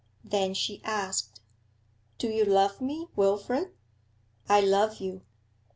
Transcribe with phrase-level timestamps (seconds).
[0.23, 1.41] Then she asked:
[2.17, 3.71] 'Do you love me, Wilfrid?'
[4.49, 5.21] 'I love you.'